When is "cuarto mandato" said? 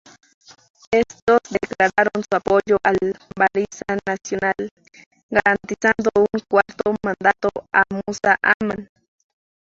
6.49-7.49